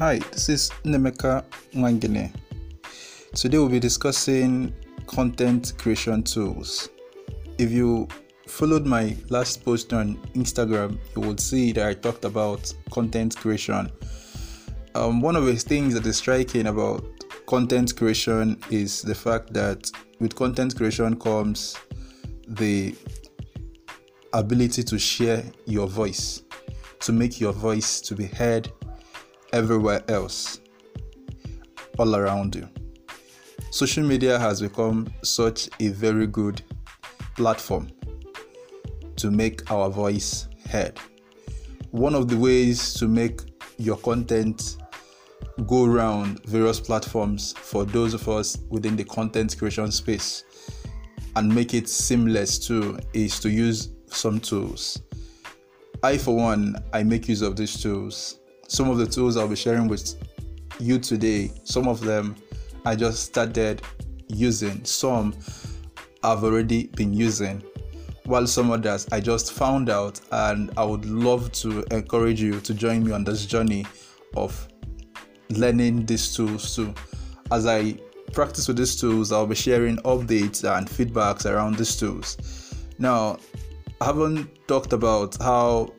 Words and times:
Hi, 0.00 0.16
this 0.32 0.48
is 0.48 0.70
Nemeka 0.82 1.44
Mwangene. 1.74 2.32
Today 3.34 3.58
we'll 3.58 3.68
be 3.68 3.78
discussing 3.78 4.72
content 5.06 5.74
creation 5.76 6.22
tools. 6.22 6.88
If 7.58 7.70
you 7.70 8.08
followed 8.46 8.86
my 8.86 9.14
last 9.28 9.62
post 9.62 9.92
on 9.92 10.16
Instagram, 10.32 10.98
you 11.14 11.20
would 11.20 11.38
see 11.38 11.72
that 11.72 11.86
I 11.86 11.92
talked 11.92 12.24
about 12.24 12.72
content 12.90 13.36
creation. 13.36 13.90
Um, 14.94 15.20
one 15.20 15.36
of 15.36 15.44
the 15.44 15.54
things 15.54 15.92
that 15.92 16.06
is 16.06 16.16
striking 16.16 16.68
about 16.68 17.04
content 17.44 17.94
creation 17.94 18.58
is 18.70 19.02
the 19.02 19.14
fact 19.14 19.52
that 19.52 19.90
with 20.18 20.34
content 20.34 20.76
creation 20.78 21.20
comes 21.20 21.76
the 22.48 22.96
ability 24.32 24.82
to 24.82 24.98
share 24.98 25.44
your 25.66 25.88
voice, 25.88 26.42
to 27.00 27.12
make 27.12 27.38
your 27.38 27.52
voice 27.52 28.00
to 28.00 28.14
be 28.14 28.24
heard 28.24 28.72
everywhere 29.52 30.02
else, 30.08 30.60
all 31.98 32.16
around 32.16 32.54
you. 32.54 32.68
Social 33.70 34.04
media 34.04 34.38
has 34.38 34.60
become 34.60 35.12
such 35.22 35.68
a 35.78 35.88
very 35.88 36.26
good 36.26 36.62
platform 37.36 37.88
to 39.16 39.30
make 39.30 39.70
our 39.70 39.90
voice 39.90 40.48
heard. 40.68 40.98
One 41.90 42.14
of 42.14 42.28
the 42.28 42.36
ways 42.36 42.94
to 42.94 43.08
make 43.08 43.40
your 43.78 43.96
content 43.96 44.76
go 45.66 45.84
around 45.84 46.44
various 46.46 46.80
platforms 46.80 47.52
for 47.52 47.84
those 47.84 48.14
of 48.14 48.28
us 48.28 48.58
within 48.68 48.96
the 48.96 49.04
content 49.04 49.56
creation 49.58 49.90
space 49.90 50.44
and 51.36 51.54
make 51.54 51.74
it 51.74 51.88
seamless 51.88 52.58
too 52.58 52.98
is 53.12 53.38
to 53.40 53.50
use 53.50 53.90
some 54.06 54.40
tools. 54.40 55.00
I, 56.02 56.18
for 56.18 56.34
one, 56.34 56.76
I 56.92 57.02
make 57.02 57.28
use 57.28 57.42
of 57.42 57.56
these 57.56 57.80
tools. 57.80 58.39
Some 58.70 58.88
of 58.88 58.98
the 58.98 59.06
tools 59.06 59.36
I'll 59.36 59.48
be 59.48 59.56
sharing 59.56 59.88
with 59.88 60.14
you 60.78 61.00
today, 61.00 61.50
some 61.64 61.88
of 61.88 61.98
them 61.98 62.36
I 62.84 62.94
just 62.94 63.24
started 63.24 63.82
using, 64.28 64.84
some 64.84 65.34
I've 66.22 66.44
already 66.44 66.86
been 66.86 67.12
using, 67.12 67.64
while 68.26 68.46
some 68.46 68.70
others 68.70 69.08
I 69.10 69.18
just 69.18 69.52
found 69.52 69.90
out, 69.90 70.20
and 70.30 70.70
I 70.76 70.84
would 70.84 71.04
love 71.04 71.50
to 71.50 71.82
encourage 71.90 72.40
you 72.40 72.60
to 72.60 72.72
join 72.72 73.02
me 73.02 73.10
on 73.10 73.24
this 73.24 73.44
journey 73.44 73.86
of 74.36 74.68
learning 75.48 76.06
these 76.06 76.32
tools 76.32 76.76
too. 76.76 76.94
As 77.50 77.66
I 77.66 77.96
practice 78.32 78.68
with 78.68 78.76
these 78.76 78.94
tools, 78.94 79.32
I'll 79.32 79.48
be 79.48 79.56
sharing 79.56 79.96
updates 79.96 80.62
and 80.62 80.88
feedbacks 80.88 81.44
around 81.44 81.74
these 81.76 81.96
tools. 81.96 82.36
Now, 83.00 83.40
I 84.00 84.04
haven't 84.04 84.48
talked 84.68 84.92
about 84.92 85.36
how 85.38 85.92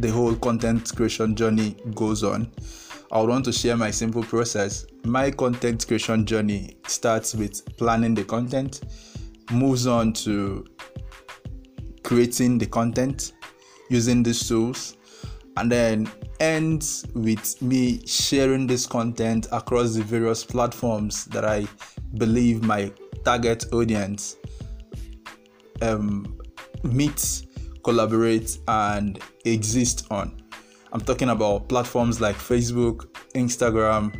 the 0.00 0.08
whole 0.08 0.34
content 0.36 0.94
creation 0.94 1.34
journey 1.34 1.76
goes 1.94 2.22
on. 2.22 2.50
I 3.10 3.20
would 3.20 3.30
want 3.30 3.44
to 3.46 3.52
share 3.52 3.76
my 3.76 3.90
simple 3.90 4.22
process. 4.22 4.86
My 5.04 5.30
content 5.30 5.86
creation 5.86 6.26
journey 6.26 6.76
starts 6.86 7.34
with 7.34 7.76
planning 7.76 8.14
the 8.14 8.24
content, 8.24 8.82
moves 9.50 9.86
on 9.86 10.12
to 10.14 10.66
creating 12.04 12.58
the 12.58 12.66
content 12.66 13.32
using 13.90 14.22
these 14.22 14.46
tools, 14.46 14.96
and 15.56 15.72
then 15.72 16.10
ends 16.40 17.06
with 17.14 17.60
me 17.60 18.06
sharing 18.06 18.66
this 18.66 18.86
content 18.86 19.48
across 19.50 19.94
the 19.94 20.02
various 20.02 20.44
platforms 20.44 21.24
that 21.26 21.44
I 21.44 21.66
believe 22.18 22.62
my 22.62 22.92
target 23.24 23.64
audience 23.72 24.36
um, 25.82 26.38
meets, 26.84 27.46
collaborate, 27.82 28.58
and 28.68 29.20
exist 29.44 30.06
on. 30.10 30.42
I'm 30.92 31.00
talking 31.00 31.28
about 31.28 31.68
platforms 31.68 32.20
like 32.20 32.36
Facebook, 32.36 33.06
Instagram, 33.34 34.14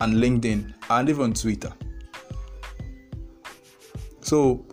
and 0.00 0.14
LinkedIn, 0.14 0.74
and 0.90 1.08
even 1.08 1.32
Twitter. 1.32 1.72
So, 4.20 4.64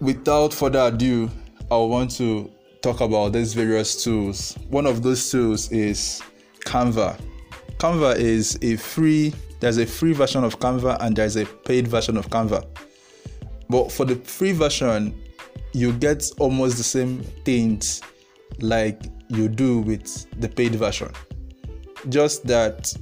without 0.00 0.54
further 0.54 0.86
ado, 0.86 1.30
I 1.70 1.76
want 1.76 2.10
to 2.12 2.50
talk 2.82 3.00
about 3.00 3.32
these 3.32 3.54
various 3.54 4.02
tools. 4.02 4.56
One 4.68 4.86
of 4.86 5.02
those 5.02 5.30
tools 5.30 5.72
is 5.72 6.22
Canva. 6.64 7.20
Canva 7.78 8.16
is 8.16 8.58
a 8.62 8.76
free, 8.76 9.34
there's 9.60 9.78
a 9.78 9.86
free 9.86 10.12
version 10.12 10.44
of 10.44 10.58
Canva 10.58 10.98
and 11.00 11.16
there's 11.16 11.36
a 11.36 11.44
paid 11.44 11.88
version 11.88 12.16
of 12.16 12.28
Canva. 12.28 12.64
But 13.68 13.92
for 13.92 14.04
the 14.04 14.16
free 14.16 14.52
version, 14.52 15.20
you 15.72 15.92
get 15.92 16.30
almost 16.38 16.76
the 16.76 16.82
same 16.82 17.22
things 17.44 18.00
like 18.60 19.02
you 19.28 19.48
do 19.48 19.80
with 19.80 20.26
the 20.40 20.48
paid 20.48 20.74
version. 20.74 21.10
Just 22.08 22.46
that 22.46 22.92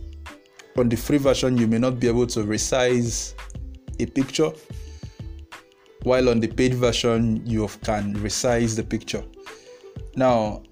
on 0.76 0.88
the 0.88 0.96
free 0.96 1.18
version, 1.18 1.56
you 1.56 1.66
may 1.66 1.78
not 1.78 2.00
be 2.00 2.08
able 2.08 2.26
to 2.26 2.40
resize 2.40 3.34
a 3.98 4.06
picture, 4.06 4.52
while 6.02 6.28
on 6.28 6.40
the 6.40 6.48
paid 6.48 6.74
version, 6.74 7.42
you 7.46 7.68
can 7.82 8.14
resize 8.16 8.76
the 8.76 8.82
picture. 8.82 9.24
Now, 10.14 10.62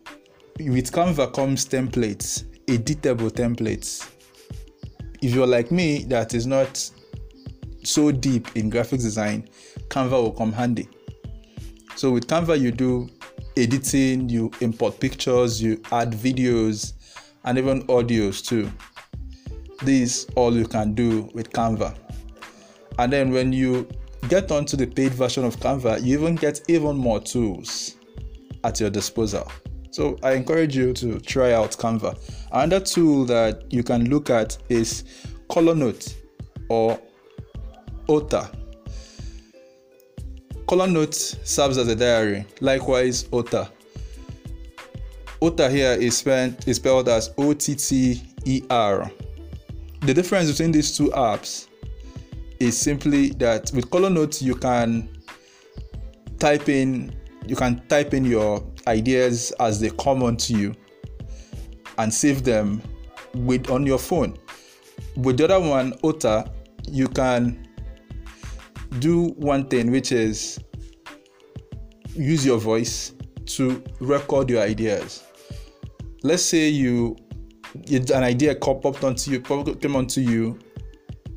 with 0.58 0.92
Canva 0.92 1.32
comes 1.32 1.66
templates, 1.66 2.44
editable 2.66 3.30
templates. 3.30 4.10
If 5.22 5.34
you're 5.34 5.46
like 5.46 5.70
me, 5.70 6.04
that 6.04 6.34
is 6.34 6.46
not 6.46 6.90
so 7.82 8.12
deep 8.12 8.56
in 8.56 8.70
graphics 8.70 9.02
design, 9.02 9.48
Canva 9.88 10.12
will 10.22 10.32
come 10.32 10.52
handy. 10.52 10.88
So 11.96 12.10
with 12.10 12.26
Canva, 12.26 12.60
you 12.60 12.72
do 12.72 13.08
editing, 13.56 14.28
you 14.28 14.50
import 14.60 14.98
pictures, 15.00 15.62
you 15.62 15.80
add 15.92 16.12
videos, 16.12 16.94
and 17.44 17.58
even 17.58 17.82
audios 17.86 18.44
too. 18.44 18.70
This 19.82 20.26
all 20.34 20.54
you 20.56 20.66
can 20.66 20.94
do 20.94 21.30
with 21.34 21.50
Canva. 21.50 21.96
And 22.98 23.12
then 23.12 23.30
when 23.30 23.52
you 23.52 23.88
get 24.28 24.50
onto 24.50 24.76
the 24.76 24.86
paid 24.86 25.12
version 25.12 25.44
of 25.44 25.56
Canva, 25.56 26.02
you 26.02 26.18
even 26.18 26.34
get 26.34 26.62
even 26.68 26.96
more 26.96 27.20
tools 27.20 27.96
at 28.64 28.80
your 28.80 28.90
disposal. 28.90 29.50
So 29.90 30.18
I 30.22 30.32
encourage 30.32 30.76
you 30.76 30.92
to 30.94 31.20
try 31.20 31.52
out 31.52 31.72
Canva. 31.72 32.18
Another 32.50 32.84
tool 32.84 33.24
that 33.26 33.72
you 33.72 33.82
can 33.82 34.10
look 34.10 34.30
at 34.30 34.58
is 34.68 35.04
Colornote 35.48 36.14
or 36.68 36.98
Otter. 38.08 38.48
Colornote 40.66 41.14
serves 41.46 41.78
as 41.78 41.88
a 41.88 41.94
diary. 41.94 42.46
Likewise, 42.60 43.28
Otter. 43.32 43.68
Otter 45.42 45.68
here 45.68 45.92
is 45.92 46.16
spelled, 46.16 46.66
is 46.66 46.76
spelled 46.76 47.08
as 47.08 47.30
O 47.36 47.52
T 47.52 47.74
T 47.74 48.22
E 48.44 48.62
R. 48.70 49.10
The 50.00 50.14
difference 50.14 50.50
between 50.50 50.72
these 50.72 50.96
two 50.96 51.08
apps 51.10 51.68
is 52.60 52.78
simply 52.78 53.30
that 53.30 53.70
with 53.74 53.90
Colornote 53.90 54.40
you 54.40 54.54
can 54.54 55.08
type 56.38 56.68
in 56.68 57.14
you 57.46 57.56
can 57.56 57.86
type 57.88 58.14
in 58.14 58.24
your 58.24 58.64
ideas 58.86 59.52
as 59.60 59.80
they 59.80 59.90
come 59.90 60.22
onto 60.22 60.56
you 60.56 60.74
and 61.98 62.12
save 62.12 62.42
them 62.42 62.82
with 63.34 63.70
on 63.70 63.84
your 63.84 63.98
phone. 63.98 64.36
With 65.16 65.36
the 65.38 65.44
other 65.44 65.60
one, 65.60 65.94
Otter, 66.02 66.44
you 66.88 67.08
can 67.08 67.63
do 68.98 69.28
one 69.36 69.66
thing 69.66 69.90
which 69.90 70.12
is 70.12 70.58
use 72.14 72.44
your 72.46 72.58
voice 72.58 73.12
to 73.46 73.82
record 74.00 74.48
your 74.48 74.62
ideas. 74.62 75.24
Let's 76.22 76.42
say 76.42 76.68
you 76.68 77.16
an 77.90 78.22
idea 78.22 78.54
popped 78.54 79.02
onto 79.02 79.30
you, 79.30 79.40
came 79.40 79.96
onto 79.96 80.20
you, 80.20 80.58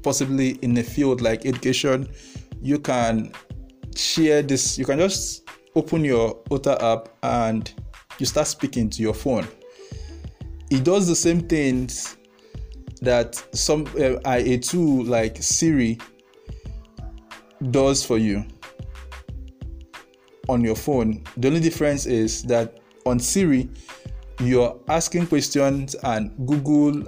possibly 0.03 0.51
in 0.61 0.77
a 0.77 0.83
field 0.83 1.21
like 1.21 1.45
education. 1.45 2.07
You 2.61 2.79
can 2.79 3.31
share 3.95 4.41
this. 4.41 4.77
You 4.77 4.85
can 4.85 4.99
just 4.99 5.49
open 5.75 6.03
your 6.03 6.39
Otter 6.51 6.77
app 6.79 7.09
and 7.23 7.73
you 8.19 8.25
start 8.25 8.47
speaking 8.47 8.89
to 8.91 9.01
your 9.01 9.13
phone. 9.13 9.47
It 10.69 10.83
does 10.83 11.07
the 11.07 11.15
same 11.15 11.41
things 11.41 12.17
that 13.01 13.35
some 13.53 13.87
uh, 13.99 14.19
a 14.25 14.57
tool 14.57 15.05
like 15.05 15.37
Siri 15.41 15.97
does 17.71 18.03
for 18.05 18.17
you 18.17 18.45
on 20.49 20.63
your 20.63 20.75
phone. 20.75 21.23
The 21.37 21.47
only 21.47 21.59
difference 21.59 22.05
is 22.05 22.43
that 22.43 22.79
on 23.05 23.19
Siri, 23.19 23.69
you're 24.39 24.79
asking 24.87 25.27
questions 25.27 25.95
and 26.03 26.31
Google, 26.47 27.03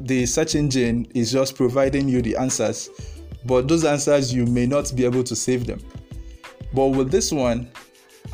the 0.00 0.26
search 0.26 0.54
engine, 0.54 1.06
is 1.14 1.32
just 1.32 1.54
providing 1.54 2.08
you 2.08 2.22
the 2.22 2.36
answers. 2.36 2.90
But 3.44 3.68
those 3.68 3.84
answers, 3.84 4.32
you 4.32 4.46
may 4.46 4.66
not 4.66 4.92
be 4.94 5.04
able 5.04 5.24
to 5.24 5.36
save 5.36 5.66
them. 5.66 5.80
But 6.72 6.88
with 6.88 7.10
this 7.10 7.32
one, 7.32 7.70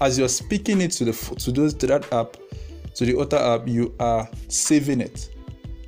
as 0.01 0.19
you're 0.19 0.29
speaking 0.29 0.81
it 0.81 0.93
to 0.93 1.07
the 1.07 1.13
to 1.13 1.53
those 1.53 1.75
to 1.75 1.87
that 1.87 2.13
app, 2.13 2.37
to 2.95 3.05
the 3.05 3.19
other 3.19 3.39
app, 3.39 3.67
you 3.67 3.95
are 3.99 4.29
saving 4.49 5.01
it. 5.01 5.31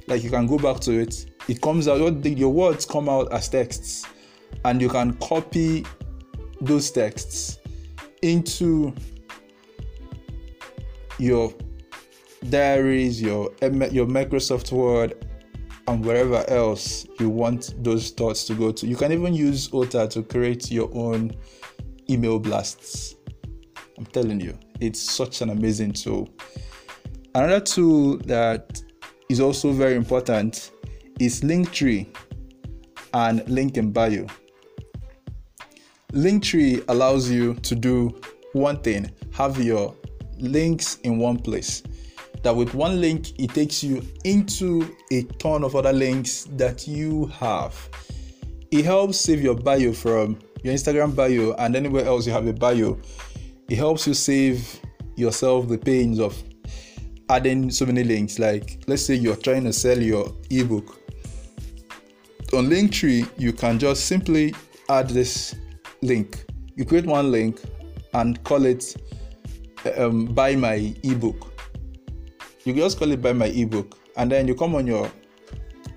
Like 0.06 0.22
you 0.22 0.30
can 0.30 0.46
go 0.46 0.58
back 0.58 0.80
to 0.80 0.92
it. 0.92 1.26
It 1.48 1.60
comes 1.60 1.88
out. 1.88 1.98
Your 2.24 2.52
words 2.52 2.86
come 2.86 3.08
out 3.08 3.32
as 3.32 3.48
texts 3.48 4.06
and 4.64 4.80
you 4.80 4.88
can 4.88 5.14
copy 5.14 5.84
those 6.60 6.90
texts 6.90 7.58
into 8.22 8.92
your 11.18 11.52
diaries, 12.50 13.20
your 13.20 13.50
your 13.60 14.06
Microsoft 14.06 14.72
Word, 14.72 15.24
and 15.86 16.04
wherever 16.04 16.48
else 16.50 17.06
you 17.18 17.28
want 17.30 17.74
those 17.82 18.10
thoughts 18.10 18.44
to 18.44 18.54
go 18.54 18.72
to. 18.72 18.86
You 18.86 18.96
can 18.96 19.12
even 19.12 19.34
use 19.34 19.72
Otter 19.72 20.06
to 20.08 20.22
create 20.22 20.70
your 20.70 20.90
own 20.94 21.32
email 22.10 22.38
blasts. 22.38 23.16
I'm 23.96 24.06
telling 24.06 24.40
you, 24.40 24.56
it's 24.80 25.00
such 25.00 25.40
an 25.40 25.50
amazing 25.50 25.92
tool. 25.92 26.28
Another 27.34 27.60
tool 27.60 28.18
that 28.18 28.82
is 29.28 29.40
also 29.40 29.72
very 29.72 29.96
important 29.96 30.70
is 31.18 31.40
Linktree 31.42 32.06
and 33.14 33.48
Link 33.48 33.76
in 33.76 33.90
Bio. 33.90 34.26
Linktree 36.14 36.84
allows 36.88 37.30
you 37.30 37.54
to 37.56 37.74
do 37.74 38.18
one 38.54 38.80
thing 38.80 39.10
have 39.32 39.62
your 39.62 39.94
links 40.38 40.96
in 41.04 41.18
one 41.18 41.38
place. 41.38 41.82
That 42.42 42.56
with 42.56 42.72
one 42.72 43.00
link, 43.00 43.38
it 43.38 43.50
takes 43.50 43.84
you 43.84 44.02
into 44.24 44.96
a 45.12 45.24
ton 45.38 45.62
of 45.64 45.76
other 45.76 45.92
links 45.92 46.44
that 46.52 46.88
you 46.88 47.26
have. 47.26 47.74
It 48.70 48.86
helps 48.86 49.20
save 49.20 49.42
your 49.42 49.54
bio 49.54 49.92
from 49.92 50.38
your 50.62 50.74
Instagram 50.74 51.14
bio 51.14 51.52
and 51.58 51.76
anywhere 51.76 52.06
else 52.06 52.26
you 52.26 52.32
have 52.32 52.46
a 52.46 52.52
bio. 52.54 52.98
It 53.68 53.76
helps 53.76 54.06
you 54.06 54.14
save 54.14 54.80
yourself 55.16 55.68
the 55.68 55.76
pains 55.76 56.20
of 56.20 56.42
adding 57.28 57.70
so 57.70 57.84
many 57.84 58.02
links. 58.02 58.38
Like, 58.38 58.82
let's 58.86 59.04
say 59.04 59.14
you're 59.14 59.36
trying 59.36 59.64
to 59.64 59.72
sell 59.74 60.00
your 60.00 60.34
ebook. 60.50 61.00
On 62.54 62.66
Linktree, 62.66 63.28
you 63.36 63.52
can 63.52 63.78
just 63.78 64.06
simply 64.06 64.54
add 64.88 65.10
this 65.10 65.54
link. 66.02 66.44
You 66.76 66.84
create 66.84 67.06
one 67.06 67.30
link 67.30 67.60
and 68.14 68.42
call 68.44 68.64
it 68.64 68.96
um, 69.96 70.26
buy 70.26 70.56
my 70.56 70.94
ebook. 71.02 71.52
You 72.64 72.74
just 72.74 72.98
call 72.98 73.12
it 73.12 73.22
buy 73.22 73.32
my 73.32 73.46
ebook, 73.46 73.98
and 74.16 74.30
then 74.30 74.46
you 74.46 74.54
come 74.54 74.74
on 74.74 74.86
your 74.86 75.10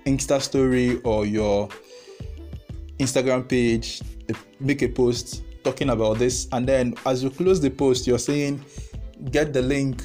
Insta 0.06 0.40
story 0.40 1.00
or 1.02 1.26
your 1.26 1.68
Instagram 2.98 3.48
page, 3.48 4.00
make 4.60 4.82
a 4.82 4.88
post 4.88 5.42
talking 5.64 5.90
about 5.90 6.18
this, 6.18 6.48
and 6.52 6.66
then 6.66 6.94
as 7.06 7.22
you 7.22 7.30
close 7.30 7.60
the 7.60 7.70
post, 7.70 8.06
you're 8.06 8.18
saying, 8.18 8.64
get 9.30 9.52
the 9.52 9.62
link 9.62 10.02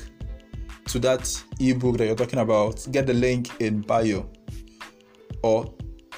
to 0.85 0.99
that 0.99 1.43
ebook 1.59 1.97
that 1.97 2.05
you're 2.05 2.15
talking 2.15 2.39
about, 2.39 2.85
get 2.91 3.07
the 3.07 3.13
link 3.13 3.49
in 3.59 3.81
bio, 3.81 4.29
or 5.41 5.73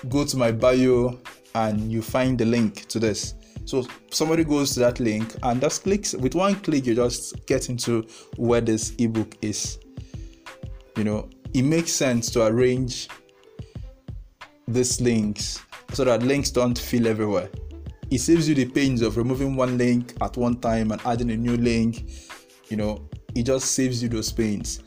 go 0.07 0.25
to 0.25 0.37
my 0.37 0.51
bio 0.51 1.19
and 1.55 1.91
you 1.91 2.01
find 2.01 2.37
the 2.37 2.45
link 2.45 2.85
to 2.87 2.99
this. 2.99 3.35
So 3.69 3.85
somebody 4.09 4.43
goes 4.43 4.73
to 4.73 4.79
that 4.79 4.99
link 4.99 5.35
and 5.43 5.61
just 5.61 5.83
clicks 5.83 6.15
with 6.15 6.33
one 6.33 6.55
click, 6.55 6.87
you 6.87 6.95
just 6.95 7.45
get 7.45 7.69
into 7.69 8.01
where 8.35 8.61
this 8.61 8.95
ebook 8.97 9.37
is. 9.43 9.77
You 10.97 11.03
know, 11.03 11.29
it 11.53 11.61
makes 11.61 11.91
sense 11.91 12.31
to 12.31 12.47
arrange 12.47 13.09
these 14.67 14.99
links 14.99 15.59
so 15.93 16.03
that 16.03 16.23
links 16.23 16.49
don't 16.49 16.75
fill 16.79 17.05
everywhere. 17.05 17.47
It 18.09 18.17
saves 18.17 18.49
you 18.49 18.55
the 18.55 18.65
pains 18.65 19.03
of 19.03 19.17
removing 19.17 19.55
one 19.55 19.77
link 19.77 20.15
at 20.19 20.35
one 20.35 20.55
time 20.55 20.91
and 20.91 20.99
adding 21.05 21.29
a 21.29 21.37
new 21.37 21.55
link. 21.55 22.09
You 22.69 22.77
know, 22.77 23.07
it 23.35 23.43
just 23.43 23.73
saves 23.73 24.01
you 24.01 24.09
those 24.09 24.31
pains. 24.31 24.81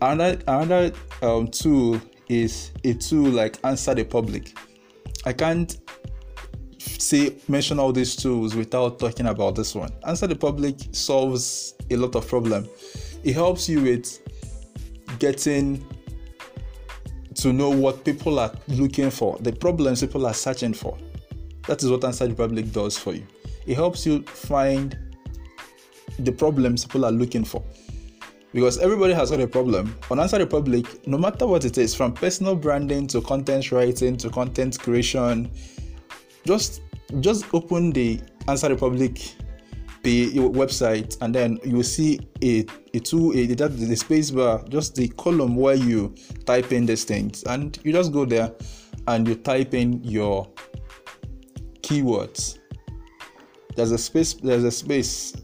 Another 0.00 0.40
another 0.46 0.92
um, 1.22 1.48
tool 1.48 2.00
is 2.28 2.70
a 2.84 2.94
tool 2.94 3.30
like 3.30 3.58
Answer 3.64 3.96
the 3.96 4.04
Public. 4.04 4.56
I 5.24 5.32
can't 5.32 5.76
say 6.98 7.36
mention 7.48 7.78
all 7.78 7.92
these 7.92 8.16
tools 8.16 8.54
without 8.54 8.98
talking 8.98 9.26
about 9.26 9.54
this 9.54 9.74
one. 9.74 9.90
Answer 10.06 10.26
the 10.26 10.36
public 10.36 10.76
solves 10.92 11.74
a 11.90 11.96
lot 11.96 12.14
of 12.14 12.26
problem. 12.26 12.68
It 13.24 13.34
helps 13.34 13.68
you 13.68 13.80
with 13.82 14.20
getting 15.18 15.84
to 17.36 17.52
know 17.52 17.70
what 17.70 18.04
people 18.04 18.38
are 18.38 18.52
looking 18.68 19.10
for, 19.10 19.38
the 19.40 19.52
problems 19.52 20.00
people 20.00 20.26
are 20.26 20.34
searching 20.34 20.72
for. 20.72 20.96
That 21.66 21.82
is 21.82 21.90
what 21.90 22.04
Answer 22.04 22.28
the 22.28 22.34
Public 22.34 22.72
does 22.72 22.96
for 22.96 23.12
you. 23.12 23.26
It 23.66 23.74
helps 23.74 24.06
you 24.06 24.22
find 24.22 24.96
the 26.18 26.32
problems 26.32 26.84
people 26.84 27.04
are 27.04 27.12
looking 27.12 27.44
for. 27.44 27.62
Because 28.52 28.78
everybody 28.78 29.12
has 29.12 29.30
got 29.30 29.40
a 29.40 29.46
problem. 29.46 29.98
On 30.10 30.18
Answer 30.18 30.38
the 30.38 30.46
Public, 30.46 31.06
no 31.06 31.18
matter 31.18 31.46
what 31.46 31.64
it 31.64 31.76
is, 31.76 31.94
from 31.94 32.12
personal 32.12 32.56
branding 32.56 33.06
to 33.08 33.20
content 33.20 33.70
writing 33.70 34.16
to 34.16 34.30
content 34.30 34.78
creation, 34.78 35.50
just 36.46 36.80
just 37.20 37.46
open 37.54 37.90
the 37.92 38.20
Answer 38.48 38.68
the 38.68 38.76
Public 38.76 39.34
the 40.06 40.34
website 40.34 41.18
and 41.20 41.34
then 41.34 41.58
you 41.64 41.76
will 41.76 41.82
see 41.82 42.20
a, 42.40 42.64
a 42.94 43.00
tool 43.00 43.32
a, 43.32 43.44
the, 43.44 43.68
the 43.68 43.96
space 43.96 44.30
bar 44.30 44.62
just 44.68 44.94
the 44.94 45.08
column 45.08 45.56
where 45.56 45.74
you 45.74 46.14
type 46.44 46.70
in 46.70 46.86
these 46.86 47.02
things. 47.02 47.42
And 47.42 47.76
you 47.82 47.92
just 47.92 48.12
go 48.12 48.24
there 48.24 48.52
and 49.08 49.26
you 49.26 49.34
type 49.34 49.74
in 49.74 50.04
your 50.04 50.48
keywords. 51.80 52.58
There's 53.74 53.90
a 53.90 53.98
space 53.98 54.34
there's 54.34 54.62
a 54.62 54.70
space. 54.70 55.34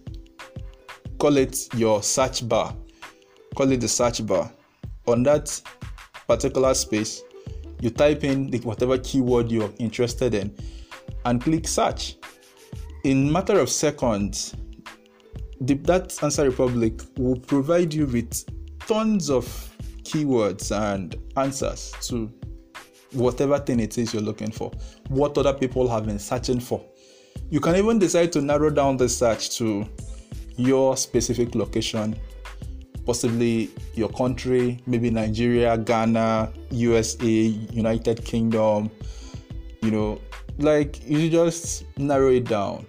Call 1.19 1.37
it 1.39 1.69
your 1.75 2.01
search 2.03 2.49
bar. 2.49 2.73
Call 3.57 3.73
it 3.73 3.81
the 3.81 3.89
search 3.89 4.25
bar. 4.25 4.53
On 5.09 5.25
that 5.25 5.61
particular 6.29 6.73
space 6.75 7.23
you 7.81 7.91
type 7.91 8.23
in 8.23 8.49
the, 8.49 8.59
whatever 8.59 8.97
keyword 8.99 9.51
you're 9.51 9.73
interested 9.79 10.35
in 10.35 10.57
and 11.25 11.43
click 11.43 11.67
search. 11.69 12.17
In 13.05 13.31
matter 13.31 13.59
of 13.59 13.69
seconds, 13.69 14.55
the, 15.61 15.75
that 15.75 16.23
Answer 16.23 16.51
the 16.51 16.57
Public 16.57 17.01
will 17.17 17.39
provide 17.39 17.93
you 17.95 18.07
with 18.07 18.45
tons 18.87 19.31
of 19.31 19.47
keywords 20.03 20.77
and 20.77 21.17
answers 21.37 21.93
to 22.03 22.31
whatever 23.13 23.59
thing 23.59 23.81
it 23.81 23.99
is 23.99 24.13
you're 24.13 24.23
looking 24.23 24.51
for, 24.51 24.71
what 25.09 25.37
other 25.39 25.53
people 25.53 25.89
have 25.89 26.07
been 26.07 26.19
searching 26.19 26.61
for. 26.61 26.85
You 27.51 27.61
can 27.61 27.77
even 27.77 27.99
decide 27.99 28.33
to 28.33 28.41
narrow 28.41 28.71
down 28.71 28.97
the 28.97 29.09
search 29.09 29.57
to 29.59 29.87
your 30.57 30.97
specific 30.97 31.55
location, 31.55 32.17
possibly 33.05 33.71
your 33.95 34.09
country, 34.11 34.81
maybe 34.87 35.11
Nigeria, 35.11 35.77
Ghana, 35.77 36.53
USA, 36.71 37.27
United 37.27 38.25
Kingdom, 38.25 38.91
you 39.83 39.91
know, 39.91 40.21
like 40.59 41.07
you 41.09 41.29
just 41.29 41.85
narrow 41.99 42.31
it 42.31 42.45
down. 42.45 42.87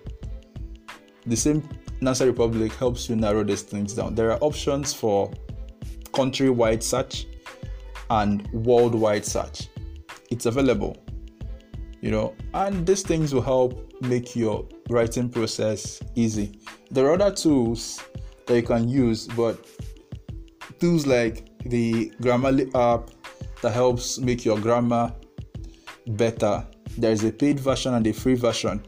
The 1.25 1.35
same 1.35 1.67
Answer 2.07 2.25
the 2.25 2.33
Public 2.33 2.73
helps 2.73 3.09
you 3.09 3.15
narrow 3.15 3.43
these 3.43 3.61
things 3.61 3.93
down. 3.93 4.15
There 4.15 4.31
are 4.31 4.37
options 4.39 4.93
for 4.93 5.31
country-wide 6.13 6.83
search 6.83 7.27
and 8.09 8.47
worldwide 8.51 9.25
search. 9.25 9.69
It's 10.29 10.45
available, 10.45 10.97
you 12.01 12.11
know, 12.11 12.35
and 12.53 12.85
these 12.85 13.03
things 13.03 13.33
will 13.33 13.41
help 13.41 13.93
make 14.01 14.35
your 14.35 14.67
writing 14.89 15.29
process 15.29 16.01
easy. 16.15 16.59
There 16.91 17.05
are 17.05 17.13
other 17.13 17.33
tools 17.33 18.03
that 18.47 18.55
you 18.55 18.63
can 18.63 18.89
use, 18.89 19.27
but 19.27 19.65
tools 20.79 21.07
like 21.07 21.47
the 21.65 22.11
Grammarly 22.21 22.69
app 22.75 23.09
that 23.61 23.71
helps 23.71 24.19
make 24.19 24.43
your 24.43 24.59
grammar 24.59 25.13
better 26.07 26.67
there's 26.97 27.23
a 27.23 27.31
paid 27.31 27.59
version 27.59 27.93
and 27.93 28.05
a 28.07 28.13
free 28.13 28.35
version. 28.35 28.83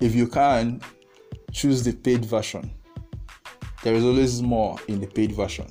If 0.00 0.14
you 0.14 0.26
can, 0.26 0.80
choose 1.52 1.82
the 1.84 1.92
paid 1.92 2.24
version. 2.24 2.70
There 3.82 3.94
is 3.94 4.04
always 4.04 4.42
more 4.42 4.78
in 4.88 5.00
the 5.00 5.06
paid 5.06 5.32
version. 5.32 5.66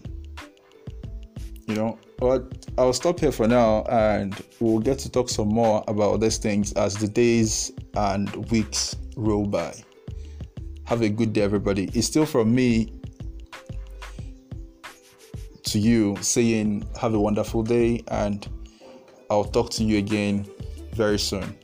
You 1.68 1.76
know, 1.76 2.00
but 2.18 2.66
I'll 2.78 2.94
stop 2.94 3.20
here 3.20 3.32
for 3.32 3.48
now 3.48 3.84
and 3.84 4.36
we'll 4.60 4.80
get 4.80 5.00
to 5.00 5.12
talk 5.12 5.30
some 5.30 5.48
more 5.48 5.84
about 5.88 6.20
these 6.20 6.38
things 6.38 6.74
as 6.74 6.96
the 6.96 7.08
days 7.08 7.72
and 7.96 8.52
weeks 8.52 8.96
roll 9.16 9.46
by. 9.46 9.74
Have 10.86 11.02
a 11.02 11.10
good 11.10 11.32
day, 11.32 11.42
everybody. 11.42 11.90
It's 11.94 12.08
still 12.08 12.26
from 12.26 12.54
me 12.54 12.92
to 15.64 15.80
you 15.80 16.18
saying, 16.20 16.86
Have 17.00 17.14
a 17.14 17.20
wonderful 17.20 17.64
day, 17.64 18.04
and 18.10 18.46
I'll 19.30 19.46
talk 19.46 19.70
to 19.72 19.84
you 19.86 19.98
again 19.98 20.46
very 20.96 21.20
soon. 21.20 21.56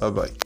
Bye 0.00 0.10
bye. 0.10 0.45